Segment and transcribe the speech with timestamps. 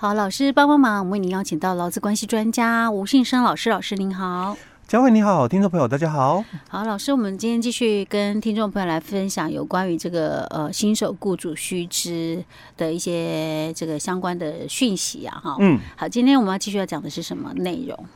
[0.00, 4.56] 好，老师帮帮忙，我们为您邀请到劳资关系专家吴信生老师，老师您好。
[4.86, 6.44] 佳慧你好，听众朋友大家好。
[6.68, 12.44] 好，老师，我们今天继续跟听众朋友来分享有关于这个呃新手雇主须知
[12.76, 15.56] 的一些这个相关的讯息啊，哈。
[15.58, 15.80] 嗯。
[15.96, 18.06] 好，今天我们要继续要讲的是什么内容？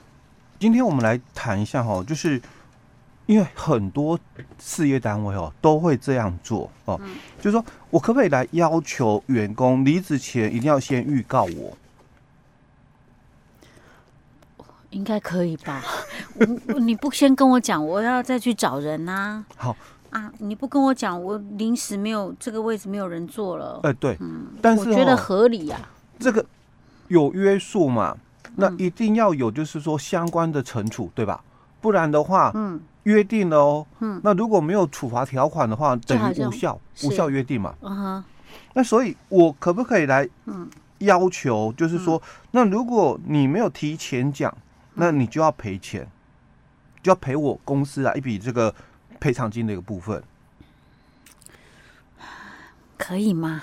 [0.61, 2.41] 今天我们来谈一下哈，就是
[3.33, 4.19] 因为很多
[4.59, 11.77] 事业单位哦都会这样做哦，嗯、就是说我可不可以来要求员工离职前一定要先预告我？
[14.91, 15.83] 应该可以吧？
[16.69, 19.43] 我你不先跟我讲，我要再去找人 呐。
[19.57, 19.75] 好
[20.11, 23.81] 啊，你不跟我讲，我临时没有这个位置，没有人坐了。
[23.85, 25.81] 哎，对，嗯，但是我觉得合理呀。
[26.19, 26.45] 这个
[27.09, 28.15] 有约束嘛？
[28.57, 31.43] 那一定要有，就是说相关的惩处，对吧？
[31.81, 37.75] 不然的话，嗯，约定了哦，嗯，那如果没有处罚条款的话，等于无效，无效约定嘛。
[38.75, 42.21] 那所以，我可不可以来，嗯，要求，就是说，
[42.51, 44.57] 那如果你没有提前讲。
[44.95, 46.07] 那你就要赔钱，
[47.03, 48.75] 就要赔我公司啊一笔这个
[49.19, 50.23] 赔偿金的一个部分，
[52.99, 53.63] 可以吗？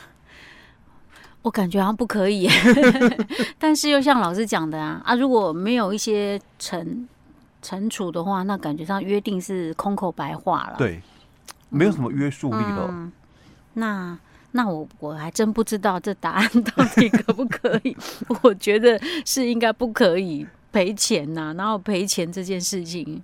[1.44, 2.50] 我感觉好像不可以，
[3.60, 7.06] 但是又像老师讲的啊啊，如果没有一些惩
[7.64, 11.02] 惩处的话，那感觉上约定是空口白话了，对，
[11.70, 12.88] 没有什么约束力了。
[12.90, 13.12] 嗯嗯、
[13.74, 14.20] 那
[14.52, 17.96] 那我我还真不知道这答案到底可不可以，
[18.42, 20.48] 我觉得是应该不可以。
[20.72, 23.20] 赔钱呐、啊，然后赔钱这件事情，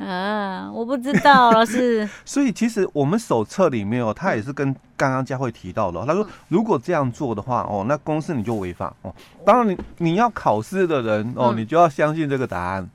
[0.00, 2.08] 啊，我不知道老师。
[2.24, 9.14] 所以其实我们手册里面哦，他也是跟刚刚佳慧提到的，他说如果这样做的话哦，那公司你就违法哦。
[9.44, 12.88] 当然你你要考试的人哦，你就要相信这个答案，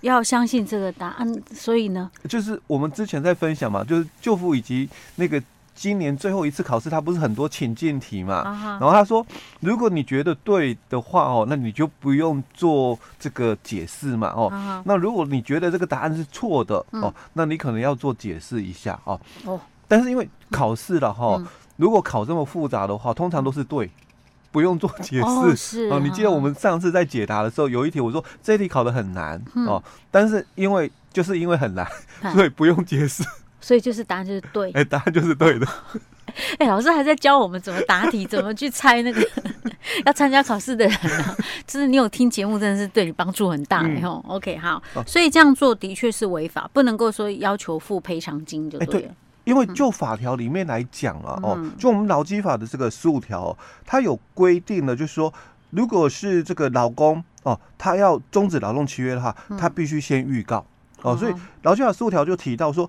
[0.00, 1.42] 要相信这个答案。
[1.54, 5.42] 所以呢，就是我们之前在分享嘛，就是舅父以及那个。
[5.74, 8.70] 今年最后一次考试，他不是很多情境题嘛？Uh.
[8.72, 9.26] 然后他说，
[9.60, 14.50] 如果你觉得对的话哦，那你就不用做这个解释嘛哦。
[14.52, 14.82] Uh.
[14.84, 17.06] 那如果你觉得这个答案是错的、uh.
[17.06, 19.18] 哦，那你可能要做解释一下哦。
[19.46, 19.60] 哦、uh，huh.
[19.88, 21.48] 但是因为考试了哈，哦 uh.
[21.76, 23.90] 如果考这么复杂的话，通常都是对，
[24.52, 25.22] 不用做解释。
[25.22, 29.70] 哦，是哦，你记得我们上次在解答的时候，有一题我说这题考的很难、uh.
[29.70, 31.86] 哦，但是因为就是因为很难，
[32.34, 33.24] 所以不用解释。
[33.60, 35.66] 所以就是答案就是对，哎、欸，答案就是对的。
[36.58, 39.20] 哎、欸，老师还在教我们怎么答题，怎么去猜那个
[40.06, 41.36] 要参加考试的人啊。
[41.66, 44.24] 就是你有听节目，真的是对你帮助很大哎吼。
[44.28, 55.34] 嗯、OK，好，所以这样做的确是违法，不能够说要求付赔偿金就对了、因为就法条里面来讲啊，嗯、哦，就我们劳基法的这个十五条，它有规定的，就是说，
[55.70, 60.64] 如果是这个老公哦，他要终止劳动契约的话，他必须先预告、
[60.98, 61.16] 嗯、哦。
[61.16, 62.88] 所以劳基法十五条就提到说。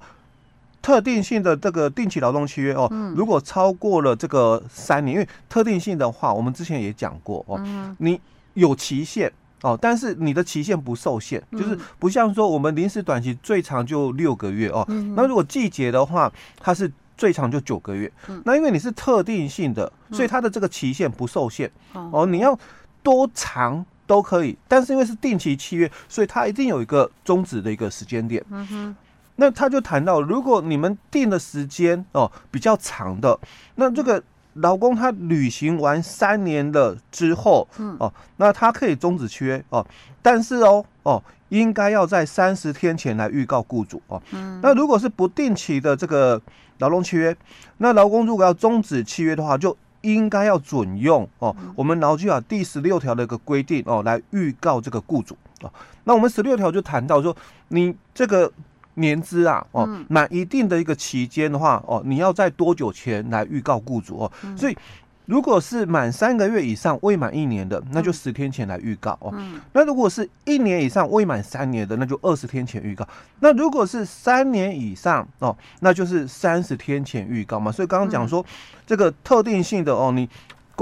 [0.81, 8.19] 特定性的这个定期劳动契约哦，嗯、如果超过了这个三年，因为特定性的话，我们之前也讲过哦，嗯、你
[8.56, 9.31] 有期限
[9.62, 22.58] 哦，但是你的期限不受限，嗯、就是不像说我们临时短期最长就六个月哦，嗯、那如果季节的话，它是最长就九个月，嗯、那因为你是特定性的，所以它的这个期限不受限、嗯、哦，你要
[23.03, 28.44] 多长都可以，但是因为是定期契约，所以它一定有一个终止的一个时间点。
[28.50, 28.96] 嗯哼。
[29.38, 33.40] 那他就谈到，如果你们定的时间哦比较长的，
[33.75, 34.22] 那这个
[34.56, 39.86] 劳工他履行完三年了之后，嗯哦，那他可以终止契约哦，
[40.22, 44.22] 但是哦哦，应该要在三十天前来预告雇主哦。
[44.31, 46.40] 嗯，那如果是不定期的这个
[46.80, 47.36] 劳动契约，
[47.78, 55.72] 那劳工如果要终止契约的话，就应该要准用哦我们劳基法第十六条的一个规定哦来预告这个雇主哦。
[56.03, 57.36] 那我们十六条就谈到说，
[57.69, 58.52] 你这个。
[58.96, 64.31] 年资啊，哦，满一定的一个期间的话，哦，你要在多久前来预告雇主哦？
[64.57, 64.78] 所以，
[65.25, 69.34] 如果是满三个月以上未满一年的，那就十天前来预告哦。
[69.74, 73.07] 那如果是一年以上未满三年的，那就二十天前预告。
[73.40, 77.72] 那如果是三年以上哦，那就是三十天前预告嘛。
[77.72, 78.46] 所以刚刚讲说
[78.85, 80.30] 这个特定性的哦，你。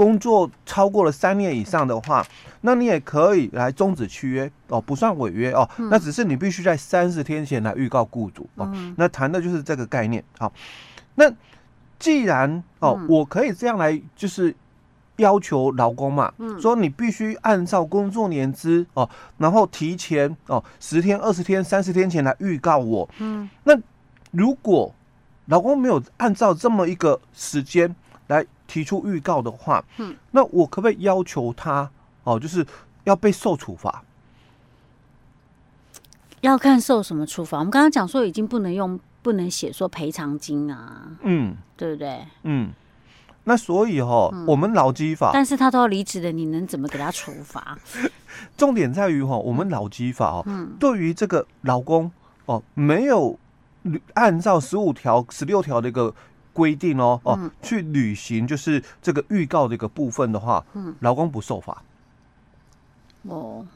[0.00, 2.26] 工作超过了三年以上的话，
[2.62, 5.68] 那你也可以来终止契约哦，不算违约哦。
[5.76, 8.66] 嗯、那只是你必须在三十天前来预告雇主哦。
[8.72, 10.24] 嗯、那谈的就是这个概念。
[10.38, 10.50] 好，
[11.16, 11.30] 那
[11.98, 14.56] 既然哦，嗯、我可以这样来，就是
[15.16, 19.06] 要求劳工嘛，嗯、说你必须按照工作年资哦，
[19.36, 23.06] 然后提前哦十天、二十天、三十天前来预告我。
[23.18, 23.78] 嗯，那
[24.30, 24.94] 如果
[25.44, 27.94] 劳工没有按照这么一个时间
[28.30, 28.46] 来。
[28.70, 31.90] 提出预告的话，嗯，那我可不可以要求他
[32.22, 32.64] 哦，就是
[33.02, 34.04] 要被受处罚？
[36.40, 37.58] 要看受什么处罚。
[37.58, 42.24] 我们刚刚讲说已经不能用，不能写说赔偿金啊，嗯，对不对？
[42.44, 42.70] 嗯，
[43.42, 47.76] 那所以哈，我们劳基法，但是他都要离职的，你能怎么给他处罚？
[48.56, 52.08] 重点在于哈，我们劳基法哦，对于这个劳工
[52.46, 53.36] 哦，没有
[54.14, 56.14] 按照十五条、十六条的一个
[56.52, 61.82] 规定哦哦去履行，就是这个预告的一个部分的话，嗯，劳工不受罚。
[63.22, 63.66] 哦，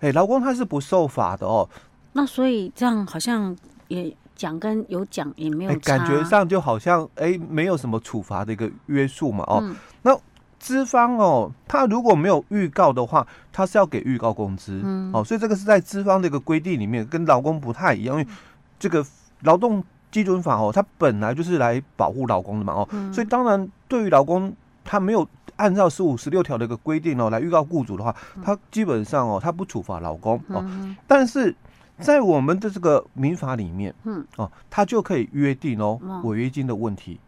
[0.00, 1.68] 哎，劳工他是不受罚的哦。
[2.12, 3.56] 那所以这样好像
[3.88, 9.74] 也讲跟有讲也没有差，感觉上就好像哎没有什么处罚的一个约束嘛哦。
[10.02, 10.18] 那
[10.58, 14.80] 资方哦，他如果没有预告的话，他是要给预告工资。
[14.84, 18.30] 嗯，哦，所以这个是在资方的一个规定里面，跟劳工不太一样，因为
[18.78, 19.02] 这个
[19.40, 22.88] 劳动基准法哦，它本来就是来保护劳工的嘛哦。
[23.12, 24.54] 所以当然对于劳工，
[24.84, 25.26] 他没有。
[25.56, 30.64] 按照十五、十六条的一个规定哦，来预告雇主的话，他基本上哦，他不处罚劳工哦。
[31.06, 31.54] 但是
[31.98, 37.20] 在我们的这个民法里面，嗯哦，他就可以约定哦违约金的问题，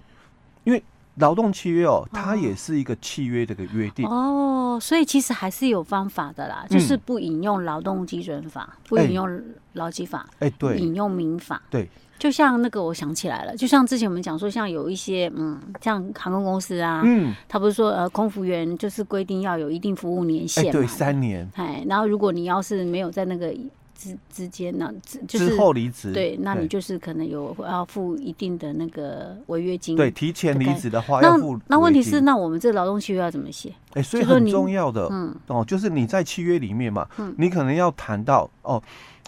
[0.64, 0.82] 因为
[1.16, 4.78] 劳动契约哦，它也是一个契约的一个约定哦。
[4.80, 9.42] 所以其实还是有方法的啦，就是不引用劳动基准法，不引用
[9.74, 11.86] 劳基法，哎，对，引用民法，对。
[12.22, 23.52] 就像那个，我想起来了，就像之前我们讲说，像有一些嗯，像航空公司啊，嗯，他不是说呃，空服员就是规定要有一定服务年限嘛，对，三年，哎，然后如果你要是没有在那个
[23.98, 24.88] 之之间呢，
[25.26, 31.58] 就是之后离职，对，那你就是可能有要付一定的那个违约金，对，提前离职的话要付。
[31.66, 33.74] 那问题是，那我们这劳动契约要怎么写？
[33.94, 38.80] 哎，所以很重要的，嗯，哦，就是你在契约里面嘛，嗯，你可能要谈到哦，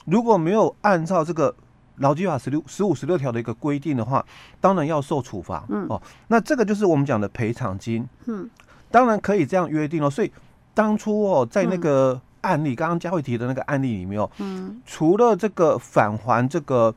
[0.04, 1.52] 如果没有按照这个。
[1.98, 4.24] 劳基法十六、十五、十六条的一个规定的话，
[4.60, 5.64] 当然要受处罚。
[5.68, 8.04] 嗯哦，那这个就是我们讲的赔偿金。
[8.26, 8.50] 嗯，
[8.90, 10.10] 当然可以这样约定哦。
[10.10, 10.32] 所以
[10.74, 16.92] 当初哦，在那个案例，刚刚佳慧提的那个案例里面哦，嗯，除了这个返还这个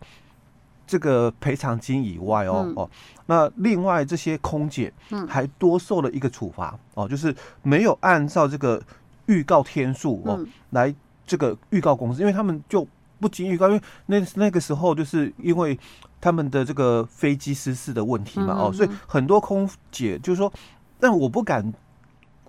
[0.87, 2.89] 这个赔偿金以外哦、嗯、哦，
[3.27, 4.91] 那另外这些空姐
[5.27, 8.81] 还多受了一个处罚哦，就是没有按照这个
[9.27, 10.93] 预告天数哦来
[11.25, 12.87] 这个预告公司，因为他们就。
[13.19, 15.77] 不经预告，因为那那个时候就是因为
[16.21, 20.51] 他们的这个飞机失事的问题嘛，哦，所以很多空姐就是说，
[20.99, 21.73] 但我不敢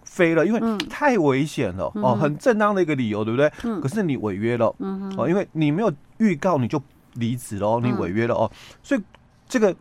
[0.05, 3.51] 飞了，因为太危险了，哦，很正当的一个理由，对不对？
[3.81, 4.75] 可是你违约了，
[5.17, 6.83] 哦，因为你没有预告，你就
[7.15, 8.51] 离职了，你违约了哦，
[8.83, 9.03] 所以
[9.49, 9.75] 这个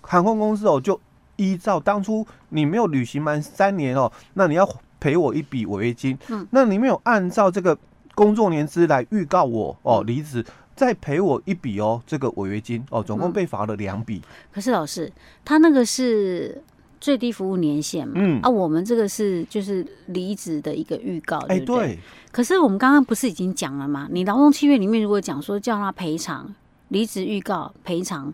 [0.00, 1.00] 航空公司哦，就
[1.36, 6.46] 依照当初你没有履行满三年哦，那你要赔我一笔违约金，嗯。
[6.50, 7.78] 那你没有按照这个。
[8.14, 10.44] 工作年资来预告我哦离职，
[10.76, 14.22] 再赔我一笔哦这个违约金哦，总共被罚了两笔。
[14.52, 15.12] 可是老师，
[15.44, 16.62] 他那个是
[17.00, 18.14] 最低服务年限嘛？
[18.16, 21.58] 嗯啊，我们这个是就是离职的一个预告，哎？
[21.58, 21.98] 欸、对。
[22.32, 24.08] 可是我们刚刚不是已经讲了吗？
[24.10, 26.54] 你劳动契约里面如果讲说叫他赔偿
[26.88, 28.32] 离职预告赔偿，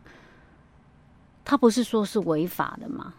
[1.44, 3.14] 他不是说是违法的吗？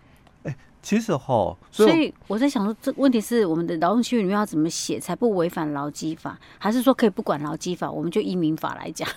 [0.82, 6.38] 其实哈，所以，我在想说，这问题是我们的劳动契约里面要怎么写才不违反劳基法？
[6.58, 9.08] 还是说可以不管劳基法，我们就依民法来讲？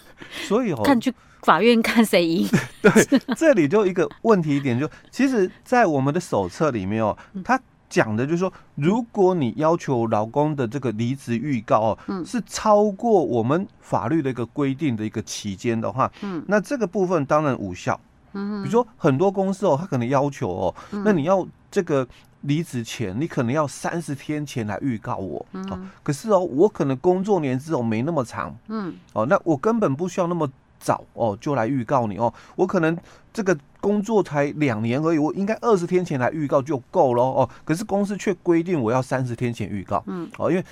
[0.47, 1.13] 所以哦，看去
[1.43, 2.47] 法院看谁赢。
[2.83, 2.91] 对，
[3.35, 7.59] 这里就一个问题点就，就其实，在我们的手册里面哦，他
[7.89, 17.99] 讲的就是说，如果你要求劳工的这个离职预告哦，嗯，是超过我们法律的一个规定的一个期间的话，嗯，那这个部分当然无效。
[18.35, 22.07] 比如说很多公司哦，他可能要求哦，那你要这个
[22.43, 32.97] 离职前，你可能要三十天前来预告我，哦，可是哦，我可能工作年资哦没那么长，嗯，哦，那我根本不需要那么早哦就来预告你哦，我可能
[33.33, 40.65] 这个工作才两年而已，我应该二十天前来预告就够了哦，可是公司却规定我要三十天前预告，嗯，哦，因为。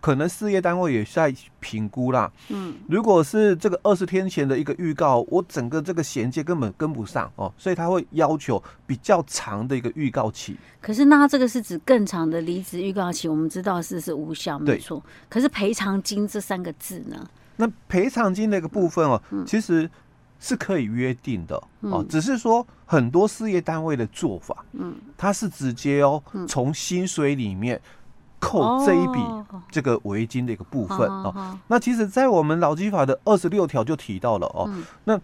[0.00, 2.30] 可能事业单位也在评估啦。
[2.48, 10.56] 嗯，如果是这个二十天前的一个预告，我整个这个衔接根本跟不上哦，所以他会要求比较长的一个预告期。
[10.80, 15.02] 可是那这个是指更长的离职预告期，我们知道是是无效，没错。
[15.28, 17.28] 可是赔偿金这三个字呢？
[17.56, 19.90] 那赔偿金的一个部分哦，其实
[20.38, 27.80] 是可以约定的哦，只是说很多事业单位的做法，嗯，它是直接哦从薪水里面。
[28.38, 29.20] 扣这一笔
[29.70, 35.20] 这个违约金的一个部分哦，哦，那其实，在我们劳基法的二十六条就提到了哦，嗯、那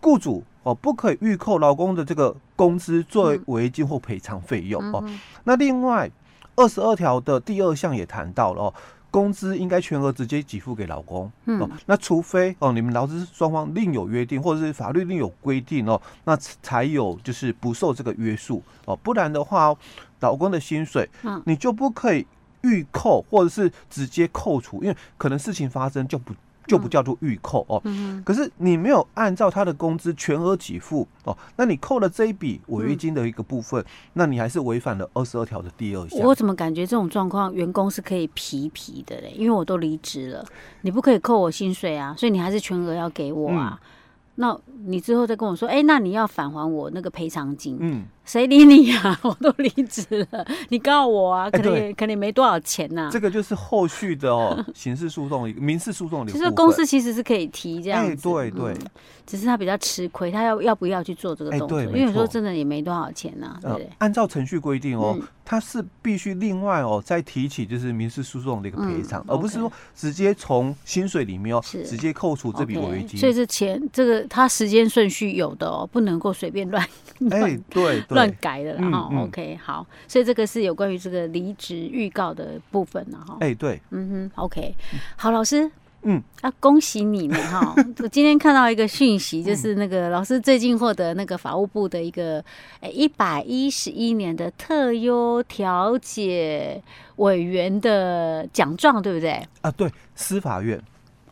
[0.00, 5.00] 雇主哦不可以预扣劳工的这个工资作为违约金或赔偿费用哦。
[5.06, 6.10] 嗯、那另外
[6.56, 8.74] 二十二条的第二项也谈到了哦，
[9.10, 11.70] 工资应该全额直接给付给劳工哦。
[11.86, 19.74] 那除非哦你们劳资双方另有约定，或者是法律另有规定哦，那才有就是不受这个约束哦，不然的话，
[20.20, 21.08] 劳工的薪水
[21.44, 22.26] 你就不可以。
[22.62, 26.32] 预扣或者是直接扣除，因为可能事情发生就不
[26.66, 27.80] 就不叫做预扣哦。
[27.84, 36.18] 嗯、可是你没有按照他的工资全额给付哦，那你扣了这一笔违约金的一个部分，嗯、那你还是违反了二十二条的第二项。
[36.20, 39.32] 我怎么感觉这种状况员工是可以皮皮的嘞？
[39.36, 40.44] 因为我都离职了，
[40.80, 43.78] 你不可以扣我薪水啊，所以你还是全额要给我啊。
[43.80, 43.88] 嗯、
[44.36, 47.76] 那你之后再跟我说，哎、欸，那你要返还我那个赔偿金。
[47.80, 48.04] 嗯。
[48.24, 49.20] 谁理你呀、啊？
[49.22, 51.48] 我都离职了，你告我啊？
[51.48, 53.08] 可能也、欸、可能没多少钱呐、啊。
[53.08, 56.32] 这个就是后续的哦， 刑事诉讼、民事诉讼的。
[56.32, 58.90] 其实公司其实是可以提这样子，欸、对对、嗯。
[59.24, 61.78] 只是他比较吃亏，他要要不要去做这个动作？
[61.78, 63.90] 欸、因为有时候真的也没多少钱呐、啊，对不对？
[63.98, 73.20] 按照程序规定哦，嗯、他是必须另外哦再提起就是民事诉讼的一个赔偿，嗯、而不是说直接从薪水里面哦直接扣除这笔违约金。
[73.20, 76.82] 所以这钱这个他时间顺序有的哦，不能够随便乱
[77.30, 77.86] 哎、欸、对。
[77.86, 83.36] 对乱改的啦哈、，OK，好，所以这个是有关于这个离职预告的部分了哈。
[83.40, 84.74] 哎，对，嗯哼，OK，
[85.16, 85.70] 好，老师，
[86.02, 87.74] 嗯，啊，恭喜你们哈！
[87.98, 92.42] 我 今天看到一个讯息，就是那个老师最近获得那个法务部的一个
[92.80, 96.82] 哎一百一十一年的特优调解
[97.16, 99.46] 委员的奖状，对不对？
[99.62, 100.80] 啊，对，司法院。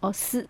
[0.00, 0.46] 哦，司。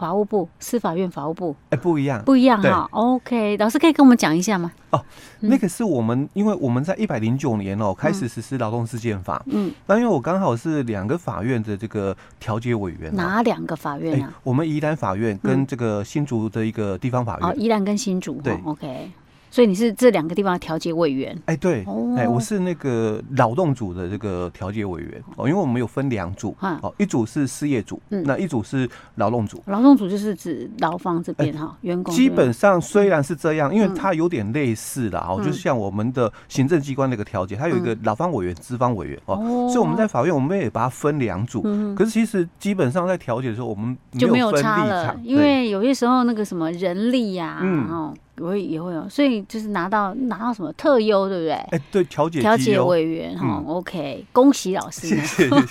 [0.00, 2.88] 法务部、司法院法务部，哎，不一样，不一样哈。
[2.92, 4.72] OK，老师可以跟我们讲一下吗？
[4.88, 5.04] 哦，
[5.40, 14.32] 那个是我们，因为我们在一百零九年哦开始实施劳动事件法，嗯，那因为我刚好是两个法院的这个调解委员，哪两个法院啊？
[14.42, 17.50] 我们宜兰法院跟这个新竹的一个地方法院。
[17.50, 19.10] 哦，宜兰跟新竹，对，OK。
[19.50, 21.36] 所以你是这两个地方的调解委员？
[21.46, 21.84] 哎，对，
[22.16, 25.22] 哎，我是那个劳动组的这个调解委员。
[25.36, 29.62] 哦，因为我们有分两组，哦，一组是事业组，那一组是劳动组。
[29.66, 32.14] 劳动组就是指劳方这边哈，员工。
[32.14, 41.62] 基本上虽然是这样，因为它有点类似的哦，就像我们的行政机关那个调解，它有一个劳方委员、资方委员哦，所以我们在法院我们也把它分两组。
[41.96, 48.14] 可是其实基本上在调解的时候，我们就没有差了，因为有些时候那个什么人力呀，嗯。
[48.40, 51.52] 也会也会有，所以就是拿到拿到什么特优，对不对？
[51.52, 55.64] 哎，对，调解调解委员哈，OK，恭喜老师，谢谢谢谢。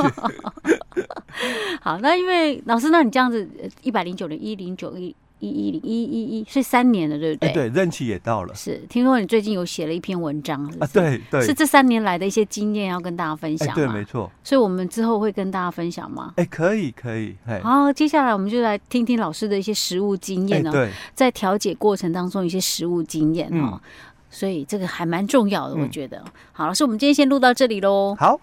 [1.81, 3.49] 好，那因为老师，那你这样子，
[3.81, 5.15] 一百零九年一零九一。
[5.39, 7.51] 一一零一一一，所以三年了，对不对？
[7.53, 8.53] 对，任期也到了。
[8.53, 10.87] 是，听说你最近有写了一篇文章啊？
[10.93, 13.73] 对对，是这三年来的一些经验要跟大家分享。
[13.73, 14.29] 对，没错。
[14.43, 16.33] 所以我们之后会跟大家分享吗？
[16.35, 17.35] 哎，可以可以。
[17.63, 20.71] 好，接下来我们就来听听老师的一些实务经验哦。
[20.71, 23.79] 对，在调解过程当中一些实务经验哦，
[24.29, 26.23] 所以这个还蛮重要的，我觉得。
[26.51, 28.15] 好，老师，我们今天先录到这里喽。
[28.19, 28.39] 好。